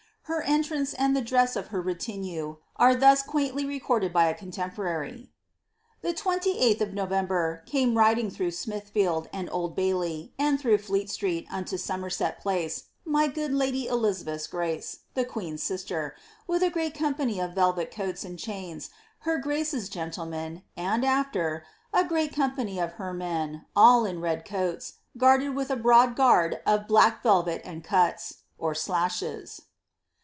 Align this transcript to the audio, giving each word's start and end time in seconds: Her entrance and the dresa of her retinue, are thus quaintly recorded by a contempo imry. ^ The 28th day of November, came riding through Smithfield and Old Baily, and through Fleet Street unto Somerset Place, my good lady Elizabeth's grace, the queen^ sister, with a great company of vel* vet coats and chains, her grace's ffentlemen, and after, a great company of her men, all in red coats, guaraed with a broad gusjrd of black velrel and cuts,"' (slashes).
Her 0.25 0.43
entrance 0.43 0.93
and 0.93 1.13
the 1.13 1.21
dresa 1.21 1.57
of 1.57 1.67
her 1.67 1.81
retinue, 1.81 2.55
are 2.77 2.95
thus 2.95 3.21
quaintly 3.21 3.65
recorded 3.65 4.13
by 4.13 4.27
a 4.27 4.33
contempo 4.33 4.79
imry. 4.89 5.27
^ 5.27 5.27
The 6.01 6.13
28th 6.13 6.79
day 6.79 6.85
of 6.85 6.93
November, 6.93 7.63
came 7.65 7.97
riding 7.97 8.29
through 8.29 8.51
Smithfield 8.51 9.27
and 9.33 9.49
Old 9.51 9.75
Baily, 9.75 10.31
and 10.39 10.57
through 10.57 10.77
Fleet 10.77 11.09
Street 11.09 11.47
unto 11.51 11.75
Somerset 11.75 12.39
Place, 12.39 12.85
my 13.03 13.27
good 13.27 13.51
lady 13.51 13.87
Elizabeth's 13.87 14.47
grace, 14.47 14.99
the 15.15 15.25
queen^ 15.25 15.59
sister, 15.59 16.15
with 16.47 16.63
a 16.63 16.69
great 16.69 16.93
company 16.95 17.37
of 17.41 17.53
vel* 17.53 17.73
vet 17.73 17.91
coats 17.93 18.23
and 18.23 18.39
chains, 18.39 18.89
her 19.19 19.37
grace's 19.37 19.89
ffentlemen, 19.89 20.63
and 20.77 21.03
after, 21.03 21.65
a 21.91 22.05
great 22.05 22.33
company 22.33 22.79
of 22.79 22.93
her 22.93 23.13
men, 23.13 23.65
all 23.75 24.05
in 24.05 24.21
red 24.21 24.45
coats, 24.45 24.93
guaraed 25.17 25.53
with 25.53 25.69
a 25.69 25.75
broad 25.75 26.15
gusjrd 26.15 26.61
of 26.65 26.87
black 26.87 27.21
velrel 27.21 27.59
and 27.65 27.83
cuts,"' 27.83 28.35
(slashes). 28.75 29.63